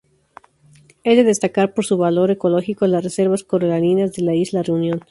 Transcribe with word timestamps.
Es 1.03 1.15
de 1.15 1.23
destacar 1.23 1.75
por 1.75 1.85
su 1.85 1.95
valor 1.95 2.31
ecológico, 2.31 2.87
las 2.87 3.03
reservas 3.03 3.43
coralinas 3.43 4.13
de 4.13 4.23
la 4.23 4.33
Isla 4.33 4.63
Reunión. 4.63 4.99